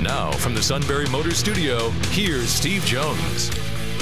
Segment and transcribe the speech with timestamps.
[0.00, 3.50] Now, from the Sunbury Motors Studio, here's Steve Jones.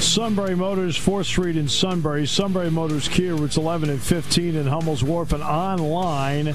[0.03, 2.27] Sunbury Motors, 4th Street in Sunbury.
[2.27, 6.49] Sunbury Motors Kia, routes 11 and 15 in Hummel's Wharf, and online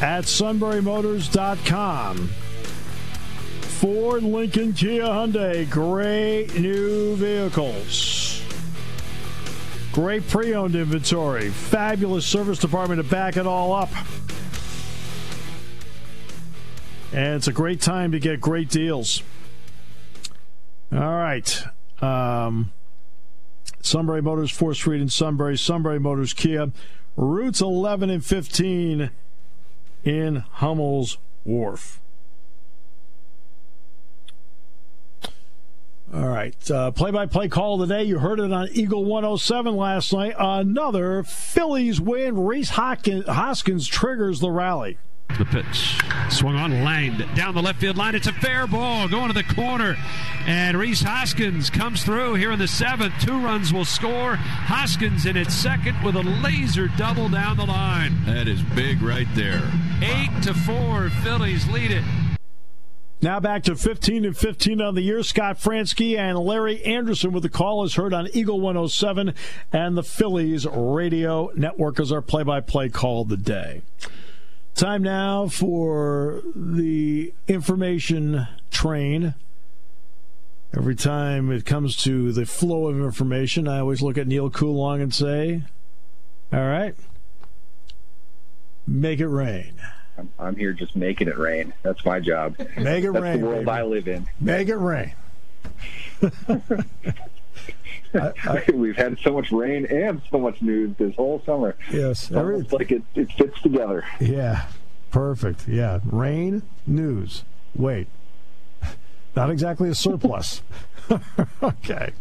[0.00, 2.28] at sunburymotors.com.
[3.62, 8.42] Ford, Lincoln, Kia, Hyundai, great new vehicles.
[9.92, 11.50] Great pre owned inventory.
[11.50, 13.90] Fabulous service department to back it all up.
[17.14, 19.22] And it's a great time to get great deals.
[20.90, 21.64] All right.
[22.02, 22.72] Um,
[23.80, 25.56] Sunbury Motors, 4th Street in Sunbury.
[25.56, 26.72] Sunbury Motors Kia.
[27.16, 29.10] Routes 11 and 15
[30.02, 32.00] in Hummel's Wharf.
[36.12, 36.58] All right.
[36.96, 38.02] Play by play call today.
[38.02, 40.34] You heard it on Eagle 107 last night.
[40.36, 42.36] Another Phillies win.
[42.44, 44.98] Rhys Hoskins triggers the rally.
[45.38, 48.14] The pitch swung on, lined down the left field line.
[48.14, 49.96] It's a fair ball going to the corner.
[50.46, 53.14] And Rhys Hoskins comes through here in the seventh.
[53.20, 54.36] Two runs will score.
[54.36, 58.24] Hoskins in its second with a laser double down the line.
[58.26, 59.62] That is big right there.
[60.02, 62.04] Eight to four, Phillies lead it.
[63.20, 65.22] Now back to 15 and 15 on the year.
[65.22, 69.34] Scott Franzke and Larry Andersen with the call is heard on Eagle 107
[69.72, 73.80] and the Phillies radio network as our play by play call of the day.
[74.74, 79.34] Time now for the information train.
[80.76, 85.00] Every time it comes to the flow of information, I always look at Neal Coolong
[85.00, 85.62] and say,
[86.52, 86.96] All right,
[88.84, 89.74] make it rain.
[90.18, 91.72] I'm, I'm here just making it rain.
[91.82, 92.58] That's my job.
[92.76, 93.40] Make it That's rain.
[93.42, 93.70] the world baby.
[93.70, 94.28] I live in.
[94.40, 95.12] Make it rain.
[98.20, 101.76] I, I, We've had so much rain and so much news this whole summer.
[101.92, 102.30] yes.
[102.30, 104.04] It's like it, it fits together.
[104.20, 104.66] yeah.
[105.10, 105.68] Perfect.
[105.68, 106.00] Yeah.
[106.04, 107.44] Rain, news.
[107.76, 108.08] Wait.
[109.36, 110.62] Not exactly a surplus.
[111.62, 112.12] okay.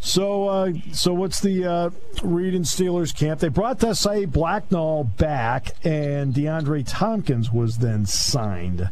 [0.00, 1.90] So, uh, so what's the uh,
[2.24, 3.38] Reed and Steelers camp?
[3.38, 8.88] They brought Desai Blacknall back, and DeAndre Tompkins was then signed.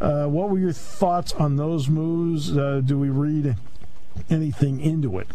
[0.00, 2.56] Uh, what were your thoughts on those moves?
[2.56, 3.56] Uh, do we read
[4.30, 5.28] anything into it?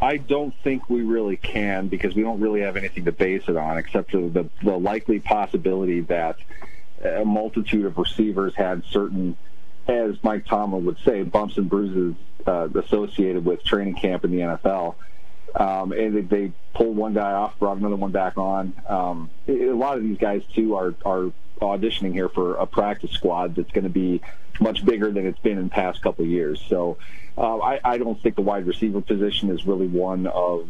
[0.00, 3.56] I don't think we really can because we don't really have anything to base it
[3.56, 6.36] on except for the, the likely possibility that
[7.04, 9.36] a multitude of receivers had certain,
[9.86, 12.14] as Mike Tomlin would say, bumps and bruises
[12.46, 14.94] uh, associated with training camp in the NFL.
[15.54, 18.72] Um, and they, they pulled one guy off, brought another one back on.
[18.88, 23.54] Um, a lot of these guys too are are auditioning here for a practice squad
[23.54, 24.20] that's going to be
[24.60, 26.62] much bigger than it's been in the past couple of years.
[26.68, 26.98] So
[27.38, 30.68] uh, I, I don't think the wide receiver position is really one of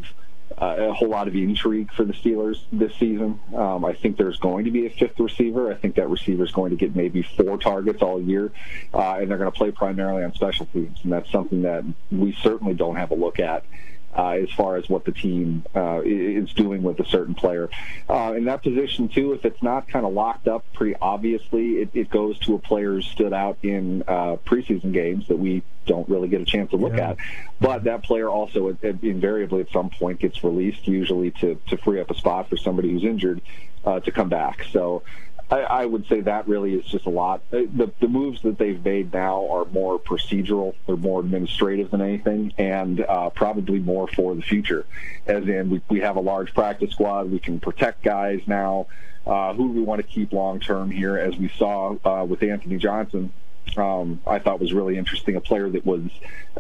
[0.61, 3.41] uh, a whole lot of intrigue for the Steelers this season.
[3.55, 5.73] Um, I think there's going to be a fifth receiver.
[5.73, 8.53] I think that receiver is going to get maybe four targets all year,
[8.93, 12.37] uh, and they're going to play primarily on special teams, and that's something that we
[12.43, 13.65] certainly don't have a look at.
[14.13, 17.71] Uh, as far as what the team uh, is doing with a certain player.
[18.09, 21.91] Uh, in that position, too, if it's not kind of locked up pretty obviously, it,
[21.95, 26.09] it goes to a player who stood out in uh, preseason games that we don't
[26.09, 27.11] really get a chance to look Yeah.
[27.11, 27.19] at.
[27.61, 32.01] But that player also uh, invariably at some point gets released, usually to, to free
[32.01, 33.41] up a spot for somebody who's injured
[33.85, 34.65] uh, to come back.
[34.73, 35.05] So
[35.51, 37.43] I, I would say that really is just a lot.
[37.53, 42.01] Uh, The, the moves that they've made now are more procedural, they're more administrative than
[42.01, 44.87] anything, and uh, probably more for the future.
[45.27, 48.87] As in, we, we have a large practice squad, we can protect guys now.
[49.27, 51.19] Uh, who do we want to keep long term here?
[51.19, 53.33] As we saw uh, with Anthony Johnson,
[53.77, 55.37] um, I thought was really interesting.
[55.37, 56.03] A player that was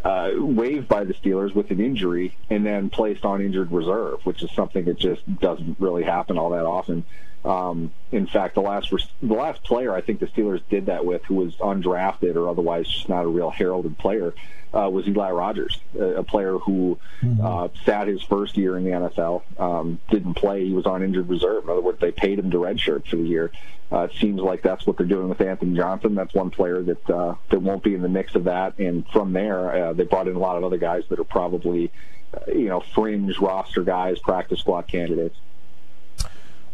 [0.04, 4.42] uh, waived by the Steelers with an injury and then placed on injured reserve, which
[4.42, 7.04] is something that just doesn't really happen all that often.
[7.44, 8.92] Um, in fact, the last
[9.22, 12.86] the last player I think the Steelers did that with, who was undrafted or otherwise
[12.86, 14.34] just not a real heralded player,
[14.74, 16.98] uh, was Eli Rogers, a, a player who
[17.42, 20.66] uh, sat his first year in the NFL, um, didn't play.
[20.66, 21.64] He was on injured reserve.
[21.64, 23.50] In other words, they paid him to redshirt for the year.
[23.92, 26.14] Uh, it seems like that's what they're doing with Anthony Johnson.
[26.14, 28.78] That's one player that uh, that won't be in the mix of that.
[28.78, 31.90] And from there, uh, they brought in a lot of other guys that are probably,
[32.32, 35.36] uh, you know, fringe roster guys, practice squad candidates.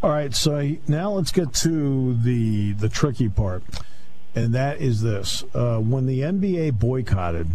[0.03, 3.63] All right, so now let's get to the the tricky part,
[4.35, 7.49] and that is this: uh, when the NBA boycotted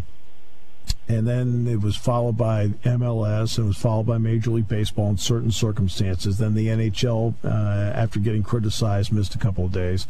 [1.07, 5.09] and then it was followed by MLS, and it was followed by Major League Baseball
[5.09, 6.37] in certain circumstances.
[6.37, 10.07] Then the NHL, uh, after getting criticized, missed a couple of days.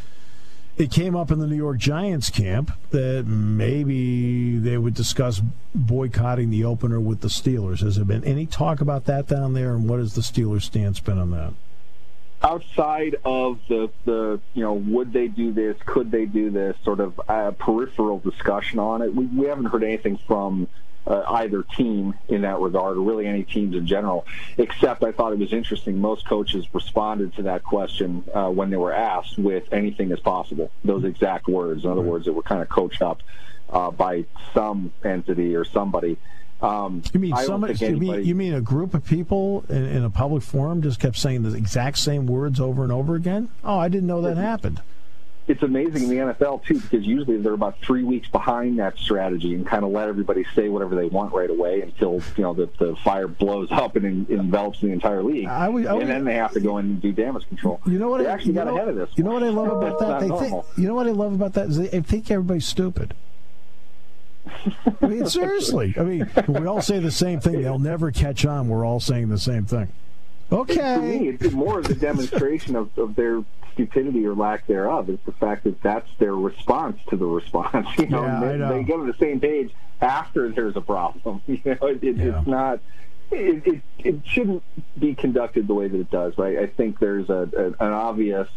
[0.77, 5.41] It came up in the New York Giants camp that maybe they would discuss
[5.75, 7.81] boycotting the opener with the Steelers.
[7.81, 10.99] Has there been any talk about that down there, and what has the Steelers' stance
[10.99, 11.53] been on that?
[12.43, 16.99] Outside of the the you know would they do this could they do this sort
[16.99, 20.67] of uh, peripheral discussion on it we, we haven't heard anything from
[21.07, 24.25] uh, either team in that regard or really any teams in general
[24.57, 28.77] except i thought it was interesting most coaches responded to that question uh, when they
[28.77, 31.83] were asked with anything is possible those exact words.
[31.83, 33.21] In other words that were kind of coached up
[33.69, 36.17] uh, by some entity or somebody
[36.61, 37.73] um, you mean somebody?
[37.73, 41.17] You mean, you mean a group of people in, in, a public forum just kept
[41.17, 43.49] saying the exact same words over and over again?
[43.63, 44.81] Oh, I didn't know that happened.
[45.47, 49.55] It's amazing in the NFL too because usually they're about three weeks behind that strategy
[49.55, 52.69] and kind of let everybody say whatever they want right away until you know the,
[52.77, 56.25] the fire blows up and envelops the entire league, I would, I would, and then
[56.25, 57.81] they have to go in and do damage control.
[57.87, 58.19] You know what?
[58.19, 59.09] They I, actually got know, ahead of this.
[59.15, 60.19] You know what I love about that?
[60.21, 63.15] They think, you know what I love about that is they think everybody's stupid.
[65.01, 65.93] I mean, seriously.
[65.97, 67.61] I mean, we all say the same thing.
[67.61, 68.67] They'll never catch on.
[68.67, 69.91] We're all saying the same thing.
[70.51, 70.75] Okay.
[70.75, 73.43] To me, it's more of a demonstration of, of their
[73.73, 75.09] stupidity or lack thereof.
[75.09, 77.87] It's the fact that that's their response to the response.
[77.97, 78.69] You know, yeah, they, know.
[78.69, 79.71] they get on the same page
[80.01, 81.41] after there's a problem.
[81.47, 82.39] You know, it, it, yeah.
[82.39, 82.79] it's not.
[83.31, 84.63] It, it, it shouldn't
[84.99, 86.57] be conducted the way that it does, right?
[86.57, 88.49] I think there's a, a an obvious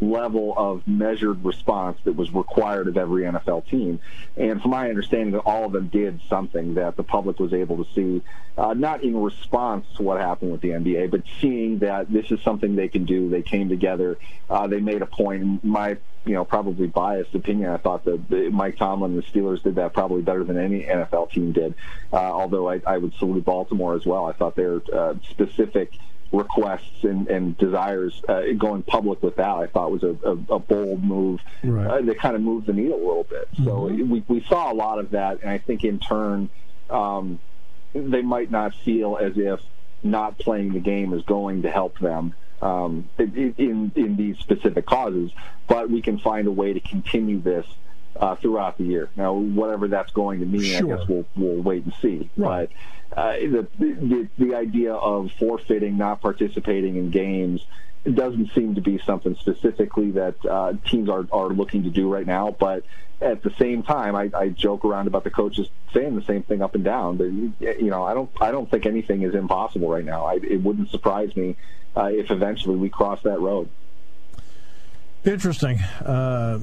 [0.00, 4.00] level of measured response that was required of every NFL team.
[4.36, 7.92] And from my understanding, all of them did something that the public was able to
[7.94, 8.22] see,
[8.58, 12.40] uh, not in response to what happened with the NBA, but seeing that this is
[12.42, 13.30] something they can do.
[13.30, 14.18] They came together.
[14.50, 15.64] Uh, they made a point.
[15.64, 15.96] My
[16.26, 19.92] you know, probably biased opinion, I thought that Mike Tomlin and the Steelers did that
[19.92, 21.74] probably better than any NFL team did.
[22.12, 24.26] Uh, although I, I would salute Baltimore as well.
[24.26, 25.92] I thought their uh, specific
[26.32, 30.58] requests and, and desires uh, going public with that I thought was a, a, a
[30.58, 31.86] bold move right.
[31.86, 33.48] uh, that kind of moved the needle a little bit.
[33.54, 33.64] Mm-hmm.
[33.64, 36.50] So we, we saw a lot of that, and I think in turn
[36.90, 37.38] um,
[37.94, 39.60] they might not feel as if
[40.02, 45.30] not playing the game is going to help them um, in in these specific causes,
[45.66, 47.66] but we can find a way to continue this
[48.18, 49.08] uh, throughout the year.
[49.16, 50.94] Now, whatever that's going to mean, sure.
[50.94, 52.30] I guess we'll we'll wait and see.
[52.36, 52.70] Right.
[53.10, 57.64] But uh, the, the the idea of forfeiting, not participating in games,
[58.04, 62.26] doesn't seem to be something specifically that uh, teams are are looking to do right
[62.26, 62.54] now.
[62.58, 62.84] But
[63.20, 66.62] at the same time, I, I joke around about the coaches saying the same thing
[66.62, 67.16] up and down.
[67.16, 67.26] But
[67.78, 70.26] you know, I don't I don't think anything is impossible right now.
[70.26, 71.56] I, it wouldn't surprise me
[71.96, 73.68] uh, if eventually we cross that road.
[75.24, 75.80] Interesting.
[76.04, 76.60] Uh,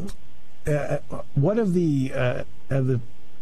[0.68, 0.98] uh,
[1.36, 3.00] what of the uh, of the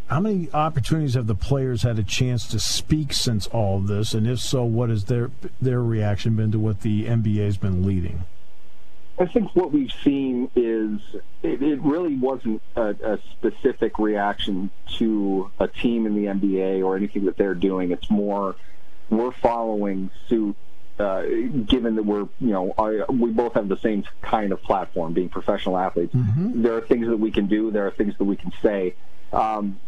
[0.08, 4.14] how many opportunities have the players had a chance to speak since all of this?
[4.14, 5.32] And if so, what has their
[5.62, 8.26] their reaction been to what the NBA has been leading?
[9.18, 11.00] I think what we've seen is
[11.44, 16.96] it, it really wasn't a, a, specific reaction to a team in the NBA or
[16.96, 17.92] anything that they're doing.
[17.92, 18.56] It's more
[19.12, 20.56] we're following suit
[21.00, 21.24] uh,
[21.68, 25.30] given that we're, you know, I, we both have the same kind of platform, being
[25.30, 26.14] professional athletes.
[26.14, 26.62] Mm-hmm.
[26.62, 27.72] There are things that we can do.
[27.72, 28.96] There are things that we can say.
[29.34, 29.80] Um,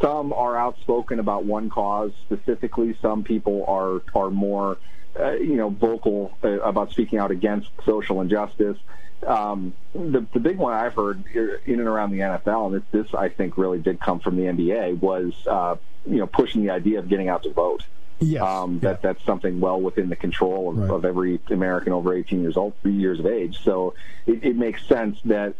[0.00, 2.96] some are outspoken about one cause specifically.
[3.02, 4.78] Some people are are more,
[5.18, 8.78] uh, you know, vocal uh, about speaking out against social injustice.
[9.26, 13.14] Um, the, the big one I've heard in and around the NFL, and this, this
[13.14, 16.98] I think really did come from the NBA, was uh, you know pushing the idea
[16.98, 17.82] of getting out to vote.
[18.20, 18.42] Yes.
[18.42, 19.12] Um, that yeah.
[19.12, 20.90] that's something well within the control of, right.
[20.90, 23.62] of, every American over 18 years old, three years of age.
[23.64, 23.94] So
[24.26, 25.54] it, it makes sense that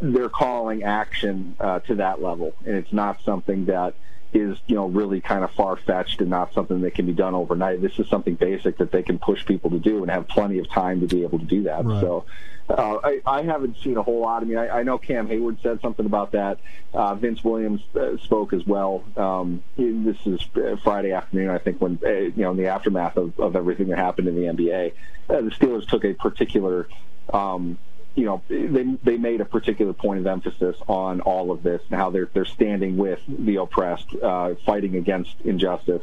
[0.00, 3.94] they're calling action uh, to that level, and it's not something that
[4.32, 7.34] is you know really kind of far fetched and not something that can be done
[7.34, 7.80] overnight.
[7.80, 10.68] This is something basic that they can push people to do and have plenty of
[10.70, 11.84] time to be able to do that.
[11.84, 12.00] Right.
[12.00, 12.24] So
[12.68, 14.42] uh, I, I haven't seen a whole lot.
[14.42, 16.58] I mean, I, I know Cam Heyward said something about that.
[16.92, 19.04] Uh, Vince Williams uh, spoke as well.
[19.16, 20.40] Um, this is
[20.82, 23.98] Friday afternoon, I think, when uh, you know in the aftermath of, of everything that
[23.98, 24.92] happened in the NBA,
[25.30, 26.88] uh, the Steelers took a particular.
[27.32, 27.78] Um,
[28.16, 32.00] you know, they they made a particular point of emphasis on all of this and
[32.00, 36.02] how they're they're standing with the oppressed, uh, fighting against injustice,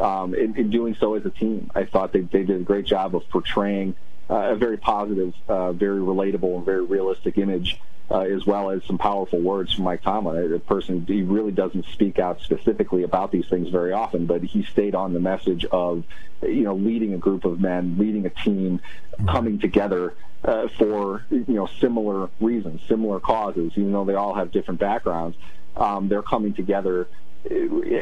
[0.00, 1.70] um, in, in, doing so as a team.
[1.74, 3.96] I thought they they did a great job of portraying
[4.30, 7.80] uh, a very positive, uh, very relatable, and very realistic image.
[8.10, 11.84] Uh, as well as some powerful words from Mike Tomlin, a person he really doesn't
[11.92, 16.04] speak out specifically about these things very often, but he stayed on the message of,
[16.40, 18.80] you know, leading a group of men, leading a team,
[19.26, 24.52] coming together uh, for you know similar reasons, similar causes, even though they all have
[24.52, 25.36] different backgrounds.
[25.76, 27.08] Um, they're coming together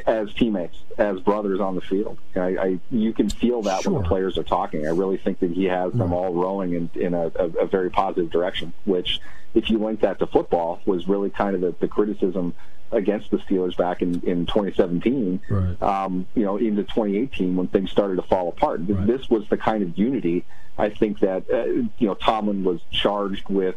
[0.07, 2.19] as teammates, as brothers on the field.
[2.35, 3.93] I, I you can feel that sure.
[3.93, 4.87] when the players are talking.
[4.87, 7.91] I really think that he has them all rowing in, in a, a, a, very
[7.91, 8.73] positive direction.
[8.85, 9.21] Which,
[9.55, 12.55] if you link that to football, was really kind of the, the criticism
[12.93, 15.41] against the Steelers back in, in 2017.
[15.49, 15.83] Right.
[15.83, 18.81] Um, you know, into 2018 when things started to fall apart.
[18.85, 19.07] Right.
[19.07, 20.45] This was the kind of unity
[20.79, 23.77] I think that uh, you know Tomlin was charged with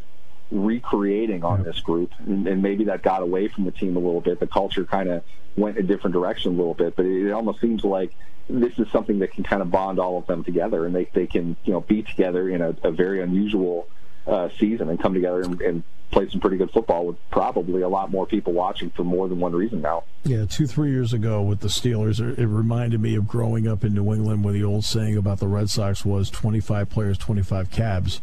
[0.52, 4.22] recreating on this group, and, and, maybe that got away from the team a little
[4.22, 4.40] bit.
[4.40, 5.24] The culture kind of
[5.56, 8.12] went a different direction a little bit, but it, it almost seems like
[8.50, 11.28] this is something that can kind of bond all of them together, and they they
[11.28, 13.88] can you know be together in a, a very unusual
[14.26, 17.90] uh, season and come together and, and play some pretty good football with probably a
[17.90, 20.04] lot more people watching for more than one reason now.
[20.24, 23.94] Yeah, two, three years ago with the Steelers, it reminded me of growing up in
[23.94, 28.22] New England where the old saying about the Red Sox was 25 players, 25 cabs.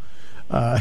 [0.50, 0.78] Uh,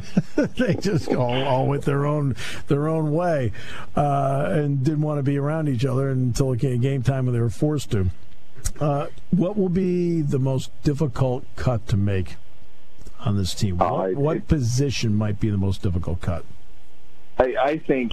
[0.56, 2.34] they just all, all went their own
[2.66, 3.52] their own way
[3.96, 7.34] uh, and didn't want to be around each other until it came game time when
[7.34, 8.10] they were forced to.
[8.80, 12.36] Uh, what will be the most difficult cut to make
[13.20, 13.78] on this team?
[13.78, 16.44] What, what position might be the most difficult cut?
[17.38, 18.12] I, I, think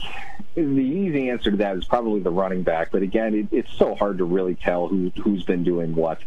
[0.56, 2.92] the easy answer to that is probably the running back.
[2.92, 6.20] But again, it, it's so hard to really tell who who's been doing what.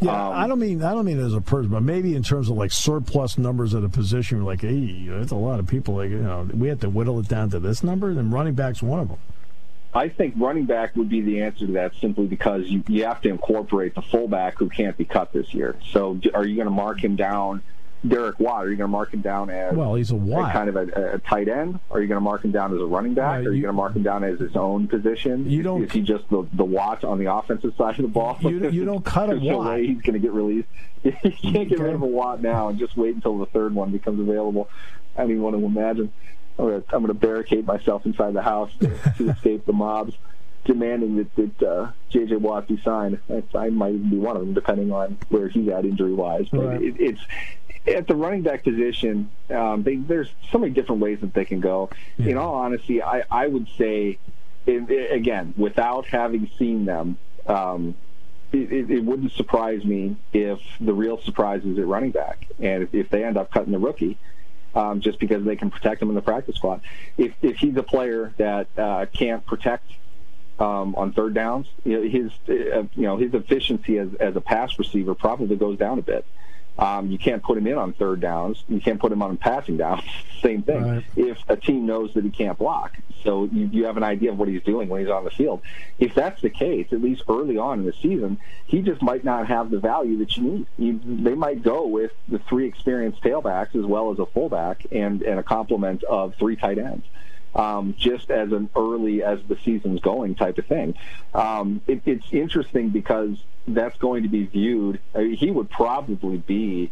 [0.00, 2.48] Yeah, um, I don't mean I don't mean as a person, but maybe in terms
[2.48, 5.96] of like surplus numbers at a position, you're like, hey, that's a lot of people.
[5.96, 8.82] Like, you know, we have to whittle it down to this number, Then running back's
[8.82, 9.18] one of them.
[9.92, 13.20] I think running back would be the answer to that simply because you, you have
[13.22, 15.76] to incorporate the fullback who can't be cut this year.
[15.90, 17.62] So are you going to mark him down
[18.06, 18.64] Derek Watt?
[18.64, 19.94] Are you going to mark him down as well?
[19.94, 21.80] He's a Watt, kind of a, a, tight end.
[21.90, 23.44] Are you going to mark him down as a running back?
[23.44, 25.50] Uh, are you, going to mark him down as his own position?
[25.50, 25.84] You don't.
[25.84, 28.38] Is he just the, the Watt on the offensive side of the ball?
[28.40, 29.80] You, you don't cut a Watt.
[29.80, 30.68] He's going to get released.
[31.02, 31.82] you can't get okay.
[31.82, 34.70] rid of a Watt now and just wait until the third one becomes available.
[35.16, 36.12] I don't even want to imagine.
[36.58, 40.14] I'm going to barricade myself inside the house to, to escape the mobs
[40.64, 42.36] demanding that, that uh, J.J.
[42.36, 43.18] Watt be signed.
[43.28, 46.46] I, I might even be one of them, depending on where he's at injury wise.
[46.50, 46.82] But right.
[46.82, 47.20] it, it's
[47.86, 49.30] at the running back position.
[49.48, 51.90] Um, they, there's so many different ways that they can go.
[52.16, 52.32] Yeah.
[52.32, 54.18] In all honesty, I, I would say,
[54.66, 57.18] it, it, again, without having seen them.
[57.46, 57.94] Um,
[58.52, 62.92] it, it, wouldn't surprise me if the real surprise is at running back, and if,
[62.92, 64.18] if they end up cutting the rookie,
[64.74, 66.80] um, just because they can protect him in the practice squad.
[67.16, 69.90] If if he's a player that uh, can't protect
[70.60, 75.14] um, on third downs, his uh, you know his efficiency as as a pass receiver
[75.14, 76.24] probably goes down a bit.
[76.78, 78.62] Um, you can't put him in on third downs.
[78.68, 80.02] You can't put him on passing downs.
[80.42, 80.82] Same thing.
[80.82, 81.04] Right.
[81.16, 84.38] If a team knows that he can't block, so you, you have an idea of
[84.38, 85.60] what he's doing when he's on the field.
[85.98, 89.48] If that's the case, at least early on in the season, he just might not
[89.48, 90.66] have the value that you need.
[90.78, 95.20] You, they might go with the three experienced tailbacks as well as a fullback and,
[95.20, 97.04] and a complement of three tight ends
[97.54, 100.94] um, just as an early as the season's going type of thing.
[101.34, 105.00] Um, it, it's interesting because that's going to be viewed.
[105.14, 106.90] I mean, he would probably be,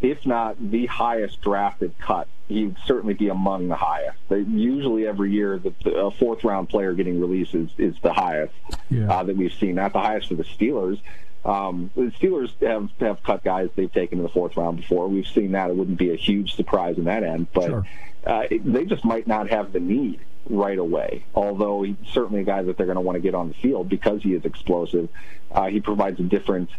[0.00, 4.18] if not the highest drafted cut, he'd certainly be among the highest.
[4.28, 8.12] They, usually every year, the, the a fourth round player getting released is, is the
[8.12, 8.54] highest
[8.90, 9.10] yeah.
[9.10, 9.76] uh, that we've seen.
[9.76, 11.00] Not the highest for the Steelers.
[11.44, 15.06] Um, the Steelers have have cut guys they've taken in the fourth round before.
[15.06, 15.70] We've seen that.
[15.70, 17.86] It wouldn't be a huge surprise in that end, but sure.
[18.26, 21.24] Uh, they just might not have the need right away.
[21.34, 23.88] Although he's certainly a guy that they're going to want to get on the field
[23.88, 25.08] because he is explosive.
[25.50, 26.70] Uh, he provides a different.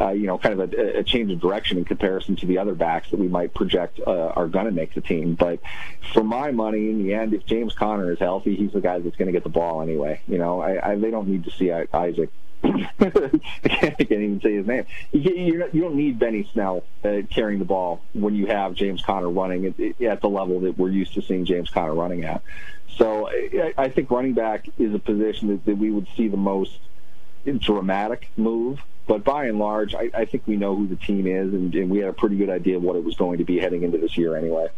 [0.00, 2.74] Uh, you know, kind of a, a, change of direction in comparison to the other
[2.74, 5.36] backs that we might project uh, are going to make the team.
[5.36, 5.60] But
[6.12, 9.14] for my money, in the end, if James Conner is healthy, he's the guy that's
[9.14, 10.20] going to get the ball anyway.
[10.26, 12.30] You know, I, I, they don't need to see Isaac
[13.00, 14.86] I can't even say his name.
[15.12, 19.28] You, you don't need Benny Snell uh, carrying the ball when you have James Conner
[19.28, 22.42] running at, at, the level that we're used to seeing James Conner running at.
[22.96, 26.38] So I, I think running back is a position that, that, we would see the
[26.38, 26.78] most
[27.58, 28.80] dramatic move.
[29.06, 31.90] But by and large, I, I think we know who the team is, and, and,
[31.90, 33.98] we had a pretty good idea of what it was going to be heading into
[33.98, 34.68] this year anyway.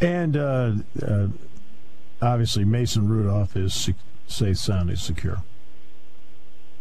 [0.00, 1.26] And uh, uh,
[2.22, 3.90] obviously, Mason Rudolph is
[4.28, 5.42] safe, sound, is secure.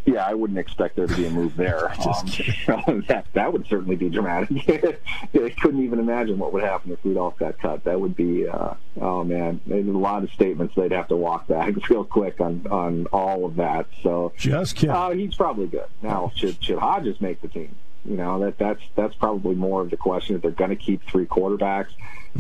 [0.08, 1.90] Yeah, I wouldn't expect there to be a move there.
[2.88, 4.50] um, that that would certainly be dramatic.
[5.34, 7.84] I couldn't even imagine what would happen if Rudolph got cut.
[7.84, 11.48] That would be, uh, oh man, there's a lot of statements they'd have to walk
[11.48, 13.88] back real quick on on all of that.
[14.02, 14.96] So just kidding.
[14.96, 15.88] Uh, he's probably good.
[16.02, 17.76] Now, should should Hodges make the team?
[18.06, 20.38] You know that that's that's probably more of the question.
[20.38, 21.90] If they're going to keep three quarterbacks,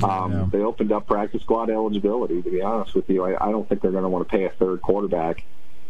[0.02, 0.48] um, yeah.
[0.50, 2.42] they opened up practice squad eligibility.
[2.42, 4.46] To be honest with you, I, I don't think they're going to want to pay
[4.46, 5.44] a third quarterback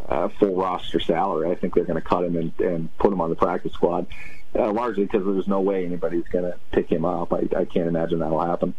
[0.08, 1.50] uh, full roster salary.
[1.50, 4.08] I think they're going to cut him and, and put him on the practice squad,
[4.56, 7.34] uh, largely because there's no way anybody's going to pick him up.
[7.34, 8.74] I, I can't imagine that'll happen.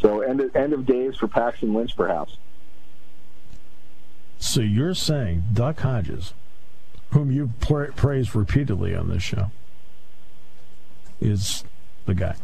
[0.00, 2.36] So end of, end of days for Paxton Lynch, perhaps.
[4.38, 6.34] So you're saying Duck Hodges,
[7.10, 9.50] whom you've pra- praised repeatedly on this show,
[11.20, 11.64] is
[12.04, 12.36] the guy?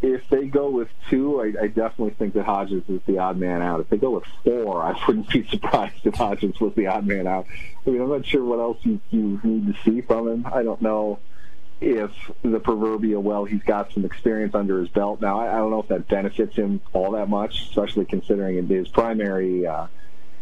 [0.00, 3.62] If they go with two, I, I definitely think that Hodges is the odd man
[3.62, 3.80] out.
[3.80, 7.26] If they go with four, I wouldn't be surprised if Hodges was the odd man
[7.26, 7.46] out.
[7.86, 10.46] I mean, I'm not sure what else you, you need to see from him.
[10.52, 11.18] I don't know
[11.80, 12.10] if
[12.42, 15.40] the proverbial, well, he's got some experience under his belt now.
[15.40, 19.66] I, I don't know if that benefits him all that much, especially considering his primary.
[19.66, 19.86] Uh,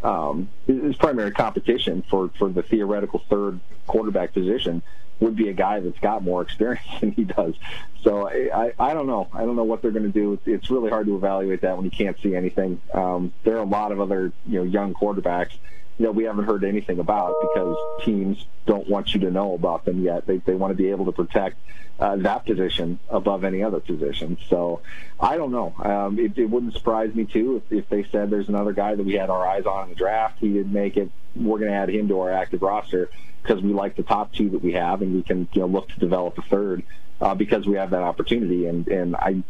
[0.03, 4.83] um, his primary competition for, for the theoretical third quarterback position
[5.19, 7.55] would be a guy that's got more experience than he does.
[8.01, 9.27] So I, I, I don't know.
[9.33, 10.39] I don't know what they're going to do.
[10.45, 12.81] It's really hard to evaluate that when you can't see anything.
[12.93, 15.53] Um, there are a lot of other you know young quarterbacks
[15.99, 20.03] that we haven't heard anything about because teams don't want you to know about them
[20.03, 20.27] yet.
[20.27, 21.57] They they want to be able to protect
[21.99, 24.37] uh, that position above any other position.
[24.49, 24.81] So
[25.19, 25.73] I don't know.
[25.79, 29.03] Um, it, it wouldn't surprise me too if, if they said there's another guy that
[29.03, 30.37] we had our eyes on in the draft.
[30.39, 31.09] He didn't make it.
[31.35, 33.09] We're going to add him to our active roster
[33.41, 35.89] because we like the top two that we have, and we can you know look
[35.89, 36.83] to develop a third
[37.21, 38.67] uh, because we have that opportunity.
[38.67, 39.43] And and I,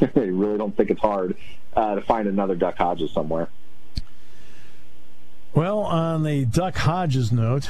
[0.00, 1.36] I really don't think it's hard
[1.74, 3.48] uh, to find another Duck Hodges somewhere.
[5.54, 7.68] Well, on the Duck Hodges note,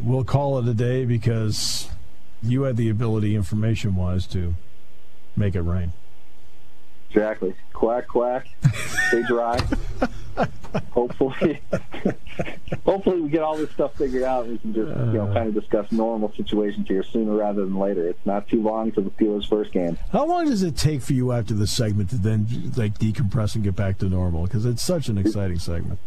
[0.00, 1.90] we'll call it a day because
[2.42, 4.54] you had the ability, information wise, to
[5.36, 5.92] make it rain.
[7.10, 7.54] Exactly.
[7.74, 8.46] Quack, quack.
[9.08, 9.60] Stay dry.
[10.92, 11.60] hopefully,
[12.86, 15.48] hopefully we get all this stuff figured out and we can just you know kind
[15.48, 18.08] of discuss normal situations here sooner rather than later.
[18.08, 19.98] It's not too long to the Steelers' first game.
[20.10, 23.62] How long does it take for you after the segment to then like decompress and
[23.62, 24.44] get back to normal?
[24.44, 25.98] Because it's such an exciting segment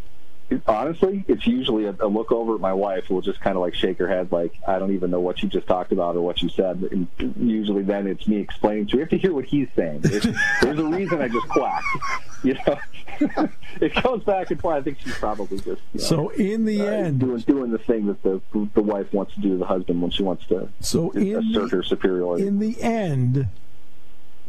[0.66, 3.62] honestly, it's usually a, a, look over at my wife who will just kind of
[3.62, 6.22] like shake her head, like I don't even know what you just talked about or
[6.22, 6.88] what you said.
[6.90, 8.96] And usually, then it's me explaining to her.
[8.96, 10.00] You have to hear what he's saying.
[10.00, 10.26] There's,
[10.62, 11.86] there's a reason I just quacked.
[12.42, 12.78] You know,
[13.82, 14.74] it goes back and forth.
[14.74, 15.82] I think she's probably just.
[15.92, 18.40] You know, so in the uh, end, doing doing the thing that the
[18.72, 21.68] the wife wants to do to the husband when she wants to so assert the,
[21.70, 22.46] her superiority.
[22.46, 23.48] In the end,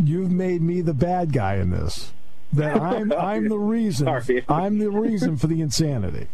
[0.02, 2.13] you've made me the bad guy in this
[2.53, 4.07] that I'm I'm the reason
[4.47, 6.27] I'm the reason for the insanity.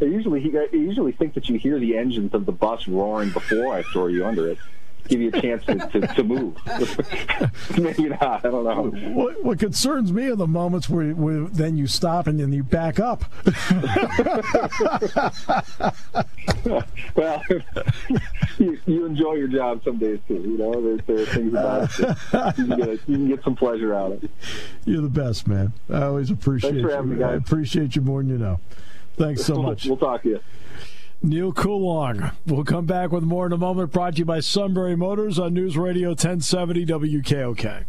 [0.00, 3.74] I usually I usually think that you hear the engines of the bus roaring before
[3.74, 4.58] I throw you under it.
[5.08, 6.56] Give you a chance to, to, to move.
[7.78, 8.44] Maybe not.
[8.44, 8.90] I don't know.
[9.12, 12.62] What, what, concerns me are the moments where, where then you stop and then you
[12.62, 13.24] back up.
[17.14, 17.42] well,
[18.58, 20.34] you, you, enjoy your job some days too.
[20.34, 23.44] You know, there, there are things about it that you can, get, you can get
[23.44, 24.30] some pleasure out of it.
[24.84, 25.72] You're the best, man.
[25.90, 27.16] I always appreciate Thanks for having you.
[27.16, 27.32] Me, guys.
[27.32, 28.60] I appreciate you more than you know.
[29.16, 29.86] Thanks so much.
[29.86, 30.40] We'll talk to you.
[31.22, 32.30] Neal Coolong.
[32.46, 33.90] We'll come back with more in a moment.
[33.90, 37.84] Brought to you by Sunbury Motors on News Radio 1070 WKOK.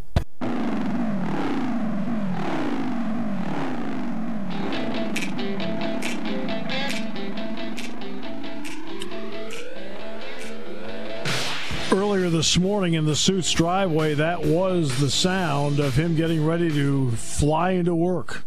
[11.91, 16.69] Earlier this morning in the suit's driveway, that was the sound of him getting ready
[16.69, 18.46] to fly into work.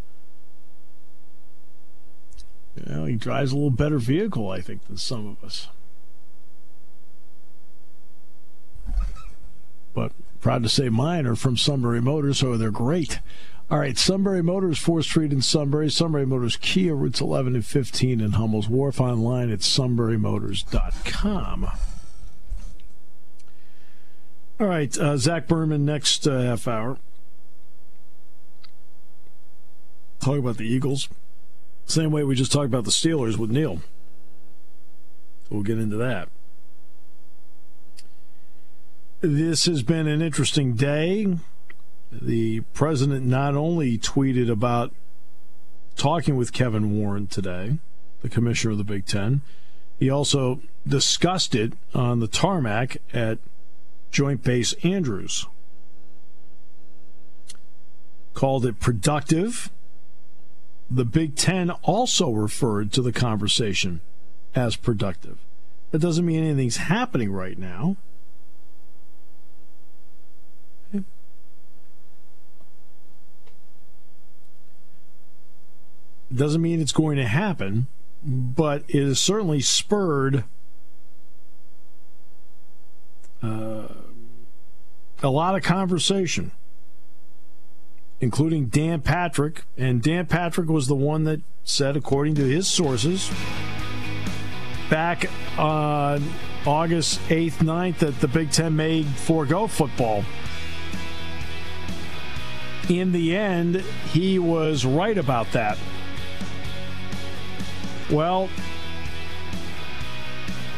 [2.76, 5.68] You know, he drives a little better vehicle, I think, than some of us.
[9.92, 13.20] But proud to say mine are from Sunbury Motors, so they're great.
[13.70, 15.90] All right, Sunbury Motors, 4th Street in Sunbury.
[15.90, 19.00] Sunbury Motors Kia, routes 11 and 15 in Hummel's Wharf.
[19.00, 21.68] Online at sunburymotors.com.
[24.58, 26.98] All right, uh, Zach Berman next uh, half hour.
[30.20, 31.08] Talk about the Eagles.
[31.90, 33.80] Same way we just talked about the Steelers with Neil.
[35.50, 36.28] We'll get into that.
[39.20, 41.36] This has been an interesting day.
[42.12, 44.94] The president not only tweeted about
[45.96, 47.78] talking with Kevin Warren today,
[48.22, 49.42] the commissioner of the Big Ten,
[49.98, 53.38] he also discussed it on the tarmac at
[54.12, 55.46] Joint Base Andrews.
[58.32, 59.70] Called it productive.
[60.90, 64.00] The Big Ten also referred to the conversation
[64.54, 65.38] as productive.
[65.92, 67.96] That doesn't mean anything's happening right now.
[70.92, 71.04] Okay.
[76.34, 77.86] Doesn't mean it's going to happen,
[78.24, 80.44] but it has certainly spurred
[83.42, 83.88] uh,
[85.22, 86.52] a lot of conversation,
[88.20, 89.64] including Dan Patrick.
[89.76, 93.30] And Dan Patrick was the one that said, according to his sources,
[94.88, 96.22] back on
[96.66, 100.24] August 8th, 9th, that the Big Ten may forego football.
[102.88, 103.76] In the end,
[104.12, 105.78] he was right about that.
[108.10, 108.48] Well,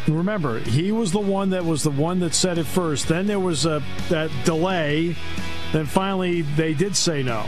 [0.06, 3.08] remember, he was the one that was the one that said it first.
[3.08, 5.16] Then there was a that delay.
[5.72, 7.46] Then finally, they did say no.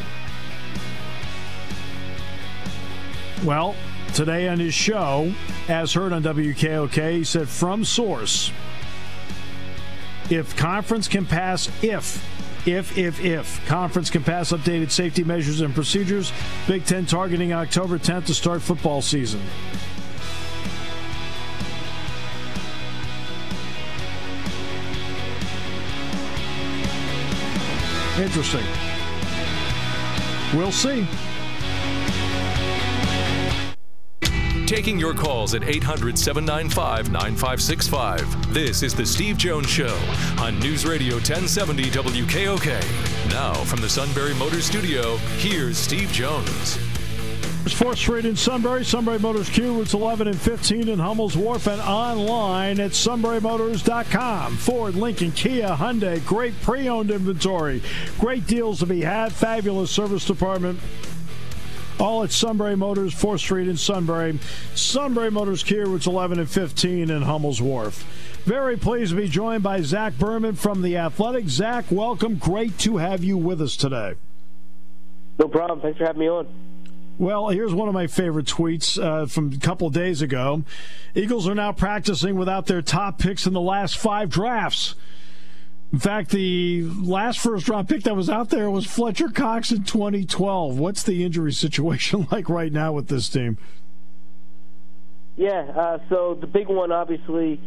[3.45, 3.77] Well,
[4.15, 5.33] today on his show,
[5.69, 8.51] as heard on WKOK, he said from source,
[10.31, 12.25] if conference can pass, if
[12.67, 16.33] if, if, if conference can pass updated safety measures and procedures,
[16.67, 19.43] Big Ten targeting October 10th to start football season.
[28.19, 28.65] Interesting.
[30.55, 31.05] We'll see.
[34.67, 38.55] Taking your calls at 800 795 9565.
[38.55, 39.99] This is The Steve Jones Show
[40.39, 43.31] on News Radio 1070 WKOK.
[43.31, 46.79] Now, from the Sunbury Motor Studio, here's Steve Jones.
[47.65, 51.67] It's 4th Street in Sunbury, Sunbury Motors Kia, routes 11 and 15 in Hummel's Wharf,
[51.67, 54.57] and online at sunburymotors.com.
[54.59, 57.83] Ford, Lincoln, Kia, Hyundai, great pre owned inventory,
[58.19, 60.79] great deals to be had, fabulous service department.
[61.99, 64.39] All at Sunbury Motors, 4th Street in Sunbury.
[64.75, 68.05] Sunbury Motors Kia, routes 11 and 15 in Hummel's Wharf.
[68.45, 71.49] Very pleased to be joined by Zach Berman from The Athletic.
[71.49, 72.37] Zach, welcome.
[72.37, 74.17] Great to have you with us today.
[75.39, 75.81] No problem.
[75.81, 76.74] Thanks for having me on.
[77.17, 80.65] Well, here's one of my favorite tweets uh, from a couple days ago.
[81.15, 84.97] Eagles are now practicing without their top picks in the last five drafts.
[85.93, 89.85] In fact, the last first round pick that was out there was Fletcher Cox in
[89.85, 90.77] 2012.
[90.77, 93.59] What's the injury situation like right now with this team?
[95.37, 97.61] Yeah, uh, so the big one, obviously,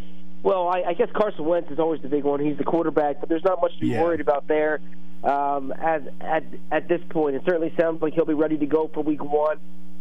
[0.44, 2.40] well, I, I, guess Carson Wentz is always the big one.
[2.40, 4.04] He's the quarterback, but there's not much to be yeah.
[4.04, 4.80] worried about there
[5.24, 7.36] um, at, at at this point.
[7.36, 9.58] It certainly sounds like he'll be ready to go for Week One.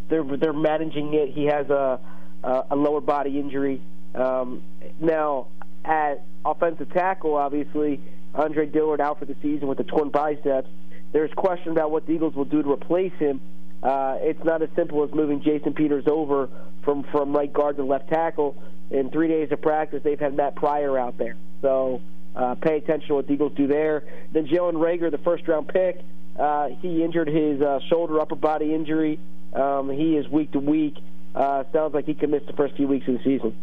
[0.08, 1.30] They're they're managing it.
[1.30, 2.00] He has a
[2.42, 3.80] a, a lower body injury.
[4.14, 4.62] Um,
[5.00, 5.48] now,
[5.84, 8.00] at offensive tackle, obviously,
[8.34, 10.68] Andre Dillard out for the season with the torn biceps.
[11.12, 13.40] There's question about what the Eagles will do to replace him.
[13.82, 16.48] Uh, it's not as simple as moving Jason Peters over
[16.82, 18.56] from from right guard to left tackle.
[18.90, 21.36] In three days of practice, they've had Matt Pryor out there.
[21.60, 22.00] So
[22.36, 24.04] uh, pay attention to what the Eagles do there.
[24.32, 26.00] Then Jalen Reagor, the first round pick,
[26.38, 29.18] uh, he injured his uh, shoulder upper body injury.
[29.54, 30.96] Um, he is week to week.
[31.34, 33.56] Uh, sounds like he could miss the first few weeks of the season.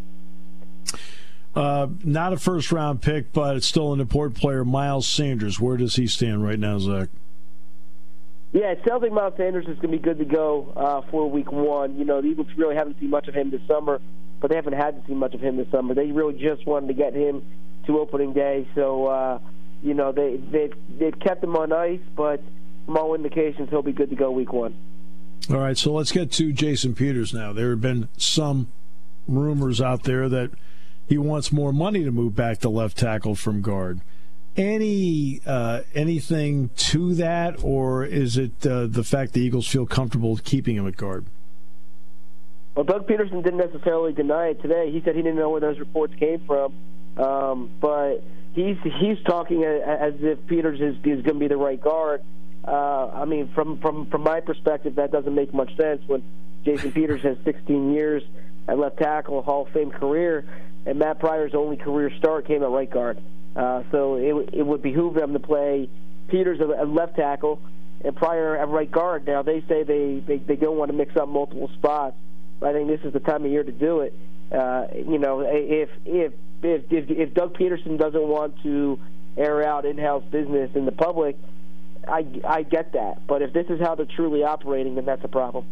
[1.55, 4.65] Uh, not a first round pick, but it's still an important player.
[4.65, 7.09] Miles Sanders, where does he stand right now, Zach?
[8.53, 11.29] Yeah, it sounds like Miles Sanders is going to be good to go uh, for
[11.29, 11.97] week one.
[11.97, 13.99] You know, the Eagles really haven't seen much of him this summer,
[14.39, 15.93] but they haven't had to see much of him this summer.
[15.93, 17.43] They really just wanted to get him
[17.85, 19.39] to opening day, so uh,
[19.81, 22.41] you know they they they've kept him on ice, but
[22.85, 24.75] from all indications he'll be good to go week one.
[25.49, 27.51] All right, so let's get to Jason Peters now.
[27.51, 28.71] There have been some
[29.27, 30.51] rumors out there that
[31.07, 34.01] he wants more money to move back to left tackle from guard.
[34.55, 40.37] Any uh, anything to that, or is it uh, the fact the Eagles feel comfortable
[40.37, 41.25] keeping him at guard?
[42.75, 44.91] Well, Doug Pederson didn't necessarily deny it today.
[44.91, 46.73] He said he didn't know where those reports came from,
[47.17, 48.23] um, but
[48.53, 52.23] he's he's talking as if Peters is, is going to be the right guard.
[52.65, 56.23] Uh, I mean, from from from my perspective, that doesn't make much sense when
[56.63, 58.23] Jason Peters has 16 years
[58.67, 60.45] at left tackle, Hall of Fame career,
[60.85, 63.21] and Matt Pryor's only career start came at right guard.
[63.55, 65.89] Uh, so it, it would behoove them to play
[66.29, 67.59] Peters at left tackle
[68.03, 69.27] and Pryor at right guard.
[69.27, 72.15] Now they say they, they they don't want to mix up multiple spots.
[72.61, 74.13] I think this is the time of year to do it.
[74.51, 76.33] Uh, you know, if if
[76.65, 78.99] if if, if Doug Pederson doesn't want to
[79.37, 81.37] air out in-house business in the public,
[82.07, 83.25] I I get that.
[83.27, 85.65] But if this is how they're truly operating, then that's a problem.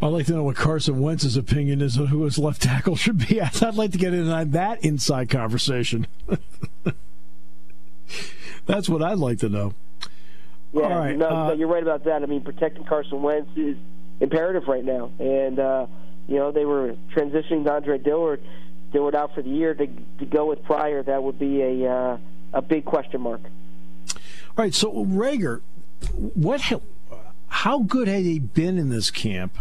[0.00, 3.18] I'd like to know what Carson Wentz's opinion is on who his left tackle should
[3.28, 3.40] be.
[3.40, 6.08] I'd like to get in on that inside conversation.
[8.66, 9.74] That's what I'd like to know.
[10.72, 12.22] Yeah, All right, no, uh, no, you're right about that.
[12.22, 13.76] I mean, protecting Carson Wentz is
[14.20, 15.86] imperative right now, and uh,
[16.26, 18.42] you know they were transitioning to Andre Dillard,
[18.92, 21.02] Dillard out for the year to to go with Pryor.
[21.02, 22.18] That would be a uh,
[22.52, 23.40] a big question mark.
[23.44, 25.62] All right, so Reagor,
[26.34, 26.60] what?
[27.48, 29.58] How good had he been in this camp?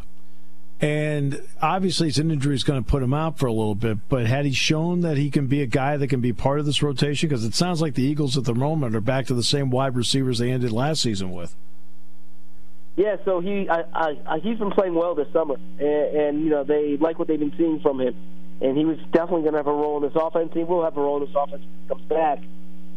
[0.81, 4.09] And obviously, his injury is going to put him out for a little bit.
[4.09, 6.65] But had he shown that he can be a guy that can be part of
[6.65, 7.29] this rotation?
[7.29, 9.95] Because it sounds like the Eagles at the moment are back to the same wide
[9.95, 11.55] receivers they ended last season with.
[12.95, 13.83] Yeah, so he I,
[14.27, 17.39] I, he's been playing well this summer, and, and you know they like what they've
[17.39, 18.15] been seeing from him,
[18.61, 20.51] and he was definitely going to have a role in this offense.
[20.53, 22.39] He will have a role in this offense when he comes back.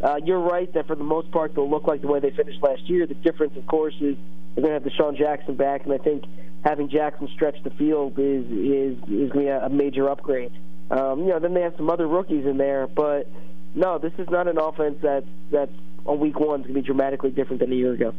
[0.03, 2.62] Uh, you're right that for the most part they'll look like the way they finished
[2.62, 3.07] last year.
[3.07, 4.16] The difference, of course, is
[4.55, 6.24] they're going to have DeSean Jackson back, and I think
[6.64, 10.53] having Jackson stretch the field is is is going to be a major upgrade.
[10.90, 13.29] Um, you know, then they have some other rookies in there, but
[13.74, 15.72] no, this is not an offense that that's
[16.05, 18.14] on week one is going to be dramatically different than a year ago.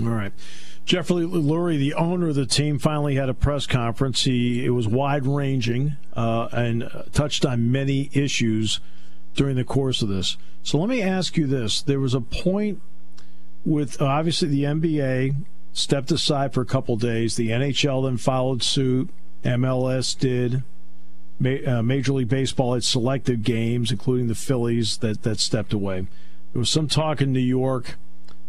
[0.00, 0.32] All right.
[0.88, 4.24] Jeffrey Lurie, the owner of the team, finally had a press conference.
[4.24, 8.80] He it was wide ranging uh, and touched on many issues
[9.34, 10.38] during the course of this.
[10.62, 12.80] So let me ask you this: There was a point
[13.66, 15.36] with obviously the NBA
[15.74, 17.36] stepped aside for a couple days.
[17.36, 19.10] The NHL then followed suit.
[19.44, 20.62] MLS did.
[21.68, 26.06] Uh, Major League Baseball had selected games, including the Phillies, that, that stepped away.
[26.54, 27.96] There was some talk in New York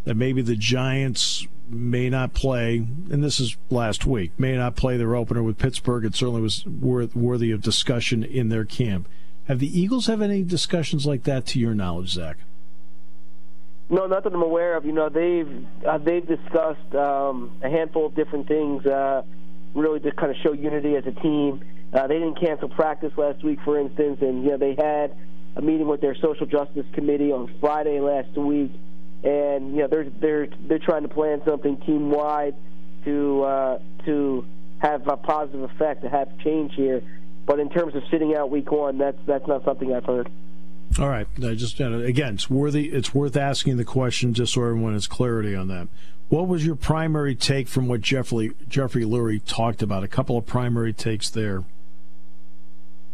[0.05, 4.97] that maybe the Giants may not play, and this is last week, may not play
[4.97, 6.05] their opener with Pittsburgh.
[6.05, 9.07] It certainly was worthy of discussion in their camp.
[9.45, 12.37] Have the Eagles have any discussions like that to your knowledge, Zach?
[13.89, 14.85] No, not that I'm aware of.
[14.85, 19.23] You know, they've uh, they've discussed um, a handful of different things, uh,
[19.73, 21.65] really to kind of show unity as a team.
[21.91, 25.17] Uh, they didn't cancel practice last week, for instance, and you know they had
[25.55, 28.71] a meeting with their social justice committee on Friday last week,
[29.23, 32.55] and you know they're they're they're trying to plan something team wide
[33.05, 34.45] to uh, to
[34.79, 37.01] have a positive effect, to have change here.
[37.45, 40.29] But in terms of sitting out week one, that's that's not something I've heard.
[40.97, 41.27] All right.
[41.37, 42.87] I just again, it's worthy.
[42.87, 45.87] It's worth asking the question just so everyone has clarity on that.
[46.29, 50.03] What was your primary take from what Jeffrey Jeffrey Lurie talked about?
[50.03, 51.63] A couple of primary takes there.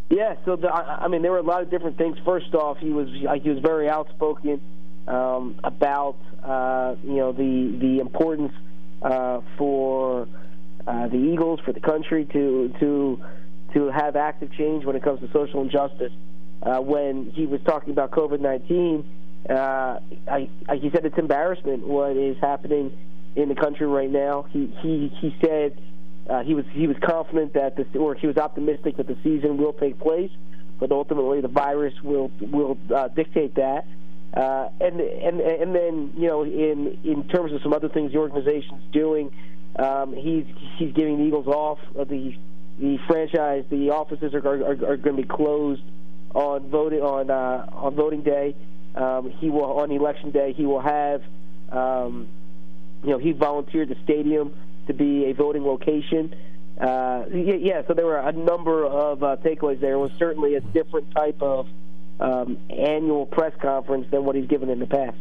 [0.10, 0.36] Yeah.
[0.46, 2.18] So the, I mean, there were a lot of different things.
[2.24, 4.62] First off, he was he was very outspoken
[5.08, 8.54] um, about uh, you know the the importance
[9.02, 10.28] uh, for
[10.88, 13.24] uh, the Eagles for the country to to
[13.74, 16.12] to have active change when it comes to social injustice
[16.65, 19.06] uh, when he was talking about COVID 19,
[19.50, 22.98] uh, I, I, he said it's embarrassment what is happening
[23.36, 24.48] in the country right now.
[24.50, 25.80] He he he said
[26.28, 29.58] uh, he was he was confident that the or he was optimistic that the season
[29.58, 30.32] will take place,
[30.80, 33.86] but ultimately the virus will will uh, dictate that.
[34.36, 38.17] Uh, and and and then you know in in terms of some other things the
[38.17, 39.32] organization's doing,
[39.78, 40.45] um, he's
[40.78, 41.80] he's giving the Eagles off.
[41.98, 42.36] Uh, the
[42.78, 45.82] the franchise, the offices are are, are going to be closed
[46.34, 48.56] on voting on uh, on voting day.
[48.95, 50.54] Um, he will on election day.
[50.54, 51.21] He will have,
[51.71, 52.28] um,
[53.04, 54.54] you know, he volunteered the stadium
[54.88, 56.36] to be a voting location.
[56.80, 59.93] Uh, yeah, so there were a number of uh, takeaways there.
[59.93, 61.67] It was certainly a different type of
[62.19, 65.17] um, annual press conference than what he's given in the past.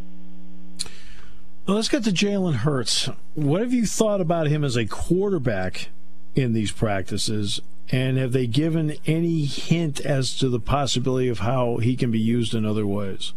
[1.66, 3.08] Well, let's get to Jalen Hurts.
[3.34, 5.88] What have you thought about him as a quarterback
[6.34, 7.60] in these practices?
[7.90, 12.18] And have they given any hint as to the possibility of how he can be
[12.18, 13.32] used in other ways?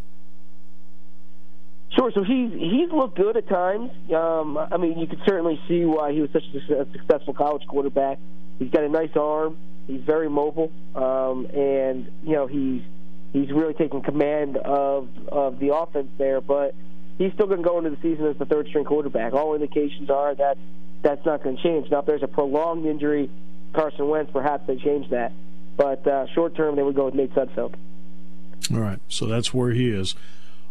[1.90, 2.12] Sure.
[2.12, 3.90] So he's he's looked good at times.
[4.14, 8.18] Um, I mean, you could certainly see why he was such a successful college quarterback.
[8.58, 9.56] He's got a nice arm.
[9.86, 12.82] He's very mobile, um, and you know he's
[13.32, 16.40] he's really taking command of of the offense there.
[16.40, 16.74] But
[17.18, 19.32] he's still going to go into the season as the third string quarterback.
[19.32, 20.58] All indications are that
[21.02, 21.90] that's not going to change.
[21.90, 23.30] Now, if there's a prolonged injury
[23.72, 25.32] Carson Wentz, perhaps they change that.
[25.76, 27.74] But uh, short term, they would go with Nate Sudfeld.
[28.72, 30.14] All right, so that's where he is.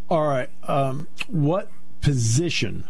[0.09, 2.83] All right, um, what position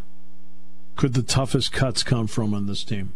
[0.95, 3.13] could the toughest cuts come from on this team?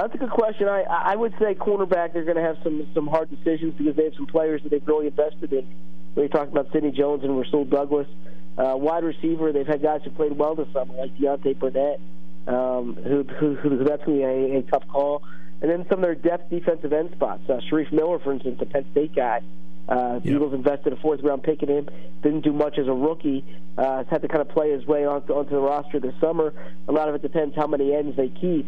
[0.00, 0.68] That's a good question.
[0.68, 2.12] I I would say cornerback.
[2.12, 4.86] They're going to have some some hard decisions because they have some players that they've
[4.86, 5.66] really invested in.
[6.14, 8.08] We talked about Sidney Jones and Rasul Douglas.
[8.56, 12.00] Uh, wide receiver, they've had guys who played well this summer, like Deontay Burnett
[12.48, 15.22] um, who, who, who that's going to be a, a tough call.
[15.60, 17.42] And then some of their depth defensive end spots.
[17.48, 19.42] Uh, Shareef Miller, for instance, the Penn State guy.
[19.88, 20.34] Uh, yep.
[20.36, 21.88] Eagles invested a fourth round pick in him.
[22.22, 23.44] Didn't do much as a rookie.
[23.76, 26.52] Uh, has had to kind of play his way onto, onto the roster this summer.
[26.88, 28.66] A lot of it depends how many ends they keep.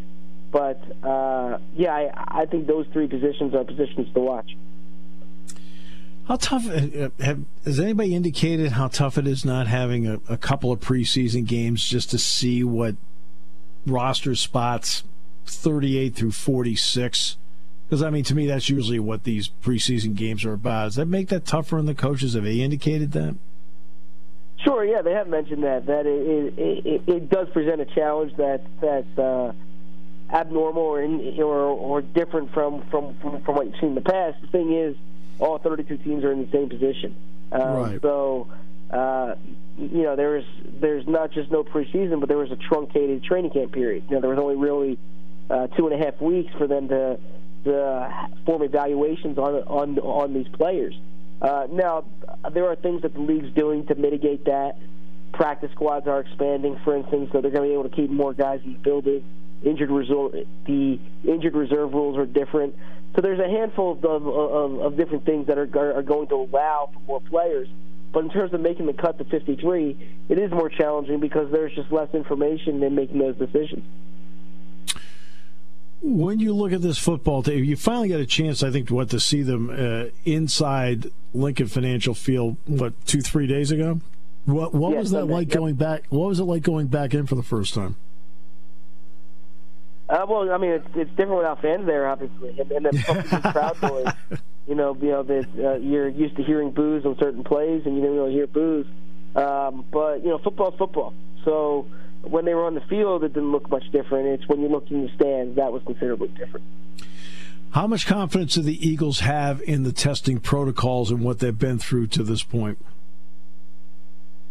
[0.51, 4.57] But uh, yeah, I, I think those three positions are positions to watch.
[6.27, 10.37] How tough uh, have, has anybody indicated how tough it is not having a, a
[10.37, 12.95] couple of preseason games just to see what
[13.87, 15.03] roster spots
[15.47, 17.37] 38 through 46?
[17.89, 20.85] Because, I mean, to me, that's usually what these preseason games are about.
[20.85, 22.35] Does that make that tougher on the coaches?
[22.35, 23.35] Have they indicated that?
[24.63, 25.87] Sure, yeah, they have mentioned that.
[25.87, 29.53] That it, it, it, it does present a challenge that that's uh,
[30.33, 34.01] abnormal or, in, or or different from, from, from, from what you've seen in the
[34.01, 34.41] past.
[34.41, 34.97] The thing is,
[35.39, 37.17] all 32 teams are in the same position.
[37.53, 38.03] Um, right.
[38.03, 38.49] So
[38.91, 39.37] uh,
[39.79, 43.73] you know, there's there's not just no preseason, but there was a truncated training camp
[43.73, 44.05] period.
[44.09, 44.99] You know, there was only really
[45.49, 47.19] uh, two and a half weeks for them to
[47.65, 50.95] to form evaluations on on on these players.
[51.41, 52.05] Uh, now,
[52.53, 54.77] there are things that the league's doing to mitigate that.
[55.33, 58.35] Practice squads are expanding, for instance, so they're going to be able to keep more
[58.35, 59.25] guys in the building.
[59.63, 60.35] Injured result,
[60.67, 62.75] the injured reserve rules are different.
[63.15, 66.91] So there's a handful of, of, of different things that are, are going to allow
[66.93, 67.69] for more players.
[68.13, 71.75] But in terms of making the cut to 53, it is more challenging because there's
[71.75, 73.85] just less information in making those decisions.
[76.03, 78.95] When you look at this football team, you finally got a chance, I think, to
[78.95, 82.57] what to see them uh, inside Lincoln Financial Field.
[82.67, 84.01] What two, three days ago?
[84.47, 85.59] What What was that like yep.
[85.59, 86.05] going back?
[86.09, 87.97] What was it like going back in for the first time?
[90.11, 93.81] Uh, well, I mean, it's, it's different without fans there, obviously, and, and then crowd
[93.81, 94.13] noise.
[94.67, 97.97] You know, you know that uh, you're used to hearing boos on certain plays, and
[97.97, 98.87] you don't really hear boos.
[99.37, 101.15] Um, but you know, football's football.
[101.45, 101.87] So
[102.23, 104.27] when they were on the field, it didn't look much different.
[104.29, 106.67] It's when you looked in the stands that was considerably different.
[107.71, 111.79] How much confidence do the Eagles have in the testing protocols and what they've been
[111.79, 112.79] through to this point?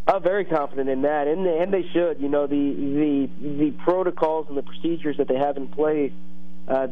[0.09, 2.19] I'm very confident in that, and and they should.
[2.19, 6.11] You know, the the the protocols and the procedures that they have in place.
[6.67, 6.87] Uh,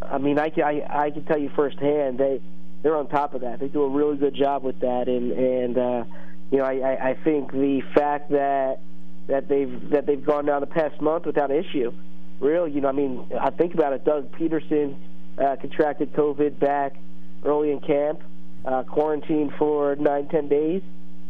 [0.00, 2.40] I mean, I, I I can tell you firsthand they
[2.82, 3.58] they're on top of that.
[3.58, 6.04] They do a really good job with that, and and uh,
[6.52, 8.78] you know, I I think the fact that
[9.26, 11.92] that they've that they've gone down the past month without issue,
[12.38, 14.04] really, you know, I mean, I think about it.
[14.04, 14.94] Doug Pederson
[15.36, 16.94] uh, contracted COVID back
[17.44, 18.20] early in camp,
[18.64, 20.82] uh, quarantined for nine ten days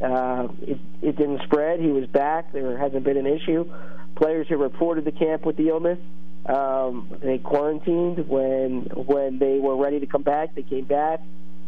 [0.03, 1.81] uh, it, it didn't spread.
[1.81, 2.53] He was back.
[2.53, 3.71] There hasn't been an issue.
[4.17, 5.99] Players who reported the camp with the illness,
[6.47, 10.55] um, they quarantined when when they were ready to come back.
[10.55, 11.21] They came back.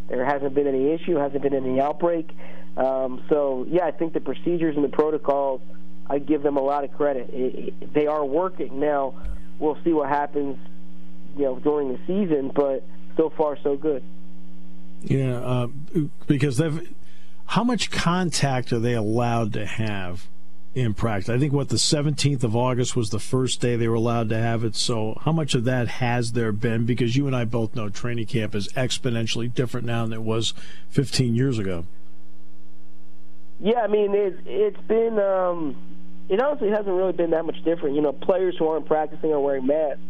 [0.09, 1.17] There hasn't been any issue.
[1.17, 2.29] Hasn't been any outbreak.
[2.77, 5.61] Um, so yeah, I think the procedures and the protocols,
[6.09, 7.31] I give them a lot of credit.
[7.33, 9.15] It, it, they are working now.
[9.61, 10.59] We'll see what happens,
[11.37, 12.51] you know, during the season.
[12.53, 12.83] But
[13.17, 14.03] so far, so good.
[15.03, 15.69] Yeah, uh,
[16.27, 16.95] because they've
[17.47, 20.29] how much contact are they allowed to have
[20.75, 21.29] in practice?
[21.29, 24.39] I think what the 17th of August was the first day they were allowed to
[24.39, 24.77] have it.
[24.77, 26.85] So how much of that has there been?
[26.87, 30.55] Because you and I both know training camp is exponentially different now than it was
[30.91, 31.87] 15 years ago.
[33.61, 35.19] Yeah, I mean it, it's been.
[35.19, 35.77] Um,
[36.29, 37.95] it honestly hasn't really been that much different.
[37.95, 40.01] You know, players who aren't practicing are wearing masks.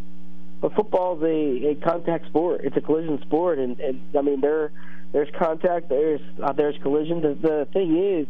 [0.60, 2.62] But football is a, a contact sport.
[2.64, 4.72] It's a collision sport, and, and I mean they're
[5.14, 7.22] there's contact, there's uh, there's collision.
[7.22, 8.26] The, the thing is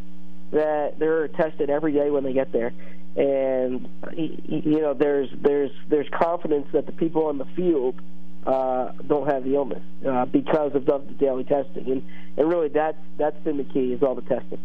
[0.53, 2.75] that they're tested every day when they get there,
[3.17, 7.99] and you know there's there's there's confidence that the people on the field
[8.47, 12.03] uh, don't have the illness uh, because of the daily testing, and
[12.37, 14.61] and really that's that's been the key is all the testing.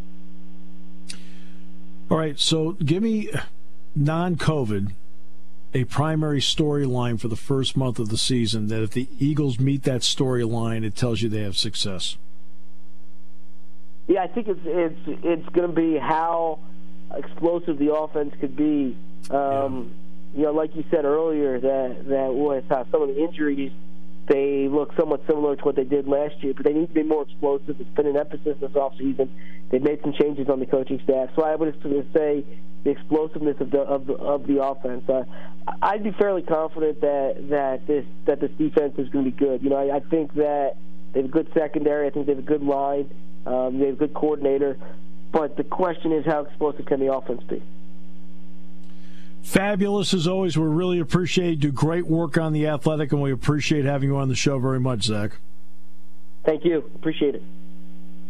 [2.12, 3.30] All right, so give me
[3.96, 4.92] non-COVID
[5.74, 9.84] a primary storyline for the first month of the season that if the Eagles meet
[9.84, 12.18] that storyline, it tells you they have success?
[14.08, 16.60] Yeah, I think it's it's it's going to be how
[17.16, 18.98] explosive the offense could be.
[19.30, 19.94] Um,
[20.34, 20.40] yeah.
[20.40, 23.72] You know, like you said earlier, that that with uh, some of the injuries,
[24.28, 27.04] they look somewhat similar to what they did last year, but they need to be
[27.04, 27.80] more explosive.
[27.80, 29.30] It's been an emphasis this offseason.
[29.70, 32.44] They've made some changes on the coaching staff, so I would just say
[32.84, 35.08] the explosiveness of the of the, of the offense.
[35.10, 35.24] Uh,
[35.82, 39.62] I'd be fairly confident that that this that this defense is going to be good.
[39.62, 40.76] You know, I, I think that
[41.14, 42.08] they have a good secondary.
[42.08, 43.10] I think they have a good line.
[43.46, 44.78] Um, they have a good coordinator.
[45.32, 47.62] But the question is, how explosive can the offense be?
[49.44, 50.58] Fabulous as always.
[50.58, 54.18] We really appreciate you do great work on the athletic, and we appreciate having you
[54.18, 55.32] on the show very much, Zach.
[56.46, 56.90] Thank you.
[56.96, 57.44] Appreciate it.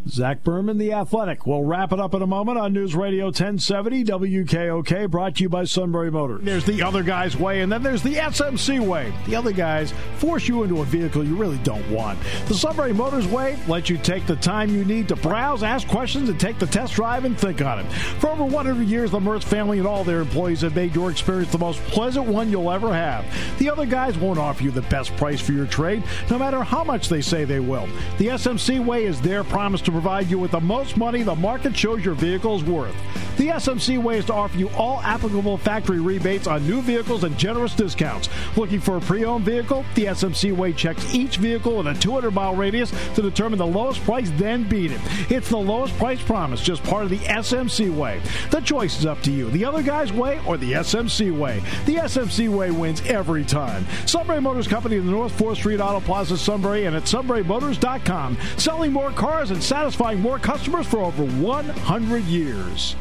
[0.08, 1.46] Zach Berman, The Athletic.
[1.46, 5.50] We'll wrap it up in a moment on News Radio 1070 WKOK, brought to you
[5.50, 6.42] by Sunbury Motors.
[6.44, 9.14] There's the other guy's way, and then there's the SMC way.
[9.28, 12.18] The other guys force you into a vehicle you really don't want.
[12.48, 16.30] The Sunbury Motors way lets you take the time you need to browse, ask questions,
[16.30, 17.92] and take the test drive and think on it.
[17.92, 21.52] For over 100 years, the Mertz family and all their employees have made your experience
[21.52, 23.26] the most pleasant one you'll ever have.
[23.60, 26.84] The other guys won't offer you the best price for your trade, no matter how
[26.84, 27.88] much they say they will.
[28.18, 31.76] The SMC way is their promise to provide you with the most money the market
[31.76, 32.96] shows your vehicle is worth.
[33.36, 37.38] The SMC way is to offer you all applicable factory rebates on new vehicles and
[37.38, 38.28] generous discounts.
[38.58, 39.86] Looking for a pre owned vehicle?
[39.96, 44.02] The SMC way checks each vehicle in a 200 mile radius to determine the lowest
[44.04, 45.00] price, then beat it.
[45.30, 48.21] It's the lowest price promise, just part of the SMC way.
[48.52, 51.62] The choice is up to you the other guy's way or the SMC way.
[51.86, 53.86] The SMC way wins every time.
[54.06, 58.38] Sunbury Motors Company in the North 4th Street Auto Plaza, Sunbury, and at sunburymotors.com.
[58.58, 62.98] Selling more cars and satisfying more customers for over 100 years.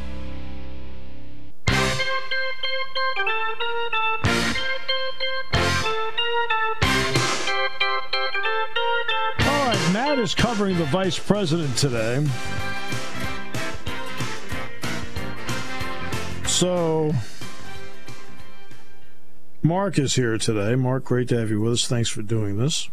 [1.66, 1.74] All
[9.66, 12.24] right, Matt is covering the vice president today.
[16.46, 17.12] So
[19.64, 20.76] Mark is here today.
[20.76, 21.88] Mark, great to have you with us.
[21.88, 22.88] Thanks for doing this.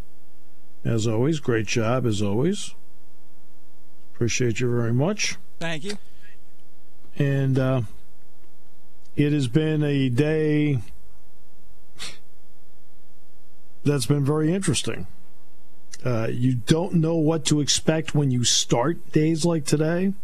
[0.84, 2.74] As always, great job as always.
[4.16, 5.36] Appreciate you very much.
[5.60, 5.98] Thank you.
[7.18, 7.82] And uh,
[9.14, 10.78] it has been a day
[13.84, 15.06] that's been very interesting.
[16.02, 20.14] Uh, you don't know what to expect when you start days like today.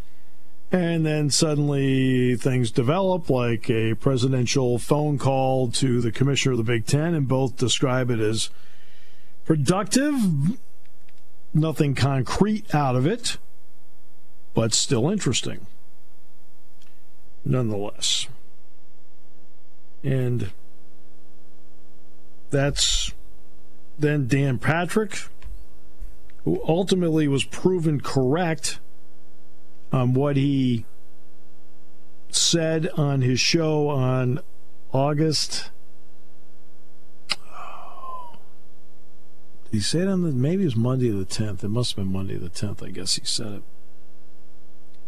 [0.71, 6.65] And then suddenly things develop, like a presidential phone call to the commissioner of the
[6.65, 8.49] Big Ten, and both describe it as
[9.45, 10.15] productive,
[11.53, 13.37] nothing concrete out of it,
[14.55, 15.67] but still interesting
[17.45, 18.29] nonetheless.
[20.03, 20.51] And
[22.51, 23.13] that's
[23.99, 25.19] then Dan Patrick,
[26.45, 28.79] who ultimately was proven correct
[29.93, 30.85] on what he
[32.31, 34.41] said on his show on
[34.93, 35.71] August.
[39.71, 41.65] He said on the maybe it was Monday the tenth.
[41.65, 42.83] It must have been Monday the tenth.
[42.83, 43.63] I guess he said it.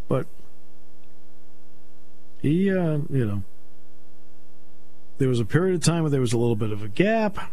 [0.09, 0.27] But
[2.43, 3.43] he, uh, you know,
[5.19, 7.51] there was a period of time where there was a little bit of a gap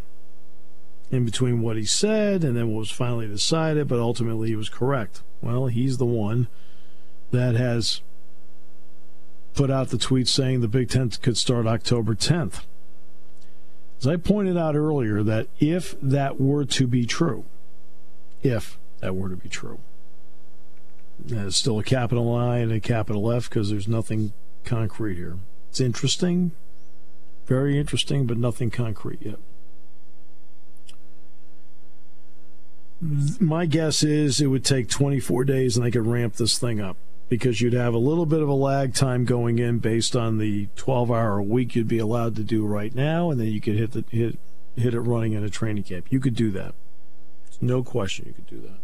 [1.12, 4.70] in between what he said and then what was finally decided, but ultimately he was
[4.70, 5.22] correct.
[5.42, 6.48] Well, he's the one
[7.32, 8.02] that has
[9.54, 12.62] put out the tweet saying the Big Ten could start October 10th.
[14.00, 17.44] As I pointed out earlier, that if that were to be true,
[18.42, 19.80] if that were to be true,
[21.28, 25.38] it's still a capital I and a capital F because there's nothing concrete here.
[25.70, 26.52] It's interesting,
[27.46, 29.40] very interesting, but nothing concrete yet.
[33.40, 36.98] My guess is it would take 24 days and they could ramp this thing up
[37.30, 40.68] because you'd have a little bit of a lag time going in based on the
[40.76, 43.76] 12 hour a week you'd be allowed to do right now, and then you could
[43.76, 44.38] hit the hit
[44.76, 46.08] hit it running in a training camp.
[46.10, 46.76] You could do that.
[47.62, 48.80] No question you could do that.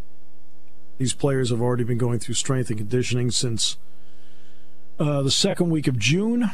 [0.97, 3.77] These players have already been going through strength and conditioning since
[4.99, 6.49] uh, the second week of June.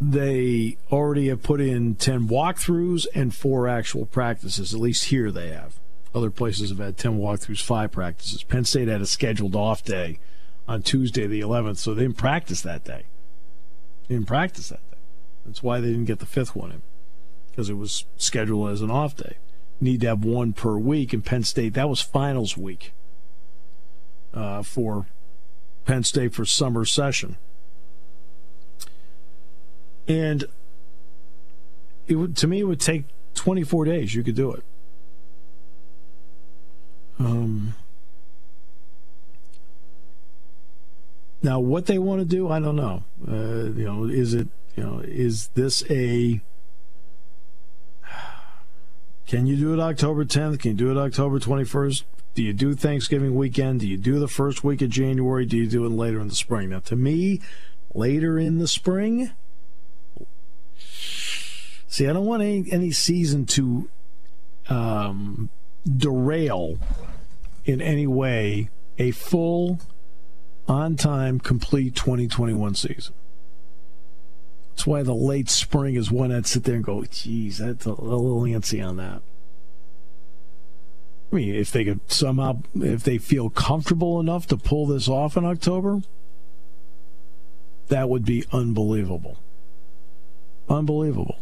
[0.00, 4.74] They already have put in 10 walkthroughs and four actual practices.
[4.74, 5.78] At least here they have.
[6.14, 8.42] Other places have had 10 walkthroughs, five practices.
[8.42, 10.18] Penn State had a scheduled off day
[10.66, 13.04] on Tuesday, the 11th, so they didn't practice that day.
[14.08, 14.96] They didn't practice that day.
[15.44, 16.82] That's why they didn't get the fifth one in,
[17.50, 19.36] because it was scheduled as an off day.
[19.80, 22.92] Need to have one per week, and Penn State, that was finals week
[24.32, 25.06] uh, for
[25.84, 27.36] Penn State for summer session.
[30.08, 30.44] And
[32.06, 33.04] it would, to me, it would take
[33.34, 34.14] 24 days.
[34.14, 34.62] You could do it.
[37.18, 37.74] Um,
[41.42, 43.04] now, what they want to do, I don't know.
[43.26, 46.40] Uh, you know, is it you know is this a
[49.26, 50.60] can you do it October 10th?
[50.60, 52.04] Can you do it October 21st?
[52.34, 53.80] Do you do Thanksgiving weekend?
[53.80, 55.46] Do you do the first week of January?
[55.46, 56.70] Do you do it later in the spring?
[56.70, 57.40] Now, to me,
[57.94, 59.32] later in the spring.
[61.88, 63.88] See, I don't want any any season to
[64.68, 65.48] um,
[65.84, 66.78] derail
[67.64, 68.68] in any way
[68.98, 69.80] a full,
[70.68, 73.14] on time, complete 2021 season.
[74.76, 77.92] That's why the late spring is one I'd sit there and go, geez, that's a
[77.92, 79.22] little antsy on that.
[81.32, 85.34] I mean, if they could somehow, if they feel comfortable enough to pull this off
[85.38, 86.02] in October,
[87.88, 89.38] that would be unbelievable.
[90.68, 91.38] Unbelievable.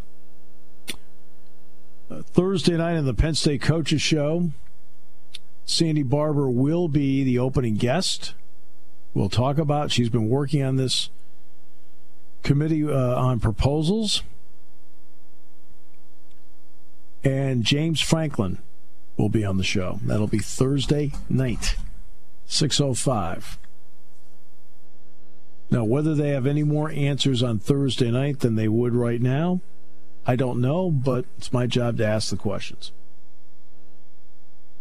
[2.09, 4.51] Uh, Thursday night in the Penn State Coaches Show,
[5.65, 8.33] Sandy Barbour will be the opening guest.
[9.13, 9.91] We'll talk about.
[9.91, 11.11] She's been working on this
[12.45, 14.23] committee uh, on proposals,
[17.25, 18.59] and James Franklin
[19.17, 19.99] will be on the show.
[20.05, 21.75] That'll be Thursday night,
[22.47, 23.59] six oh five.
[25.71, 29.61] Now, whether they have any more answers on Thursday night than they would right now,
[30.27, 32.93] I don't know, but it's my job to ask the questions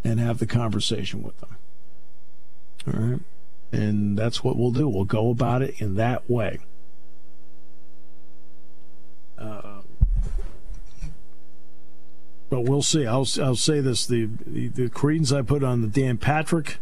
[0.04, 1.58] and have the conversation with them.
[2.88, 3.20] All right.
[3.72, 4.88] And that's what we'll do.
[4.88, 6.60] We'll go about it in that way.
[12.54, 13.08] But we'll see.
[13.08, 16.78] I'll, I'll say this the, the, the credence I put on the Dan Patrick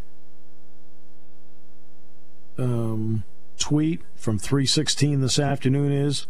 [2.58, 3.24] um,
[3.58, 6.26] tweet from 316 this afternoon is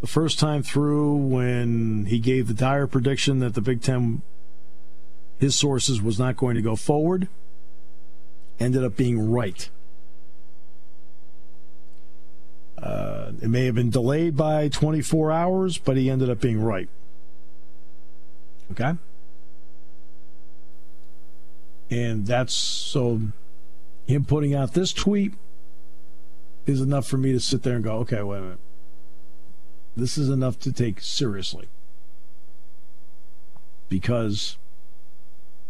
[0.00, 4.22] the first time through when he gave the dire prediction that the Big Ten,
[5.38, 7.28] his sources, was not going to go forward,
[8.58, 9.70] ended up being right.
[12.82, 16.88] Uh, it may have been delayed by 24 hours, but he ended up being right.
[18.72, 18.94] Okay?
[21.90, 23.20] And that's so
[24.06, 25.34] him putting out this tweet
[26.66, 28.58] is enough for me to sit there and go, okay, wait a minute.
[29.96, 31.68] This is enough to take seriously.
[33.88, 34.56] Because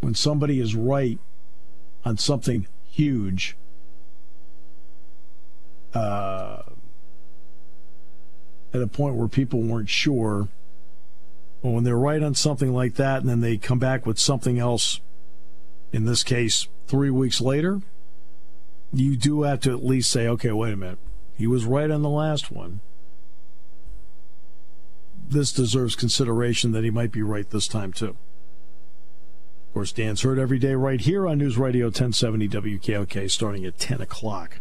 [0.01, 1.19] when somebody is right
[2.05, 3.57] on something huge,
[5.95, 6.63] uh,
[8.73, 10.49] at a point where people weren't sure,
[11.63, 14.59] well, when they're right on something like that and then they come back with something
[14.59, 15.01] else,
[15.93, 17.81] in this case, three weeks later,
[18.93, 20.99] you do have to at least say, okay, wait a minute.
[21.37, 22.81] He was right on the last one.
[25.29, 28.17] This deserves consideration that he might be right this time, too.
[29.69, 33.79] Of course, Dan's heard every day right here on News Radio 1070 WKOK starting at
[33.79, 34.61] 10 o'clock.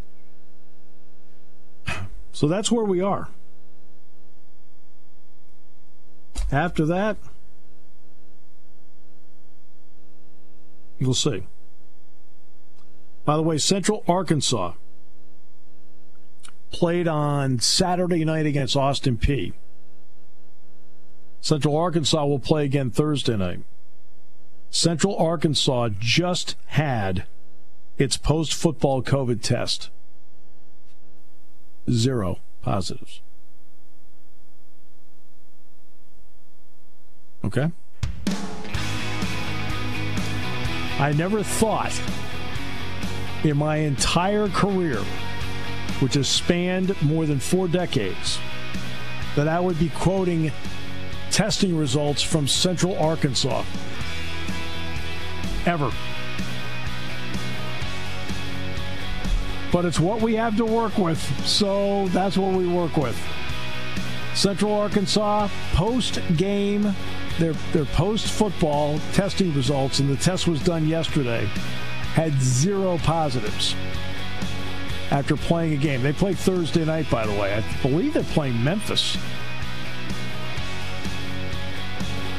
[2.31, 3.29] So that's where we are.
[6.51, 7.17] After that,
[10.97, 11.43] you'll see.
[13.25, 14.73] By the way, Central Arkansas
[16.71, 19.53] played on Saturday night against Austin Peay.
[21.41, 23.61] Central Arkansas will play again Thursday night.
[24.71, 27.25] Central Arkansas just had
[27.97, 29.89] its post football COVID test.
[31.89, 33.21] Zero positives.
[37.43, 37.71] Okay?
[40.99, 41.97] I never thought
[43.43, 44.97] in my entire career,
[46.01, 48.37] which has spanned more than four decades,
[49.35, 50.51] that I would be quoting
[51.31, 53.63] testing results from Central Arkansas.
[55.65, 55.91] Ever.
[59.71, 63.17] But it's what we have to work with, so that's what we work with.
[64.39, 66.95] Central Arkansas post game,
[67.39, 71.45] their, their post football testing results, and the test was done yesterday,
[72.13, 73.75] had zero positives
[75.11, 76.01] after playing a game.
[76.01, 77.53] They play Thursday night, by the way.
[77.53, 79.17] I believe they're playing Memphis.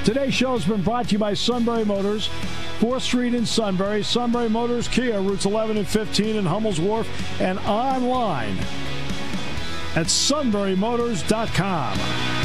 [0.03, 2.31] Today's show has been brought to you by Sunbury Motors,
[2.79, 7.07] 4th Street in Sunbury, Sunbury Motors Kia, routes 11 and 15 in Hummel's Wharf,
[7.43, 8.57] and online
[9.97, 12.39] at sunburymotors.com.